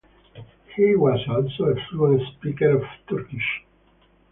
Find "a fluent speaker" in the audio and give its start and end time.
1.65-2.71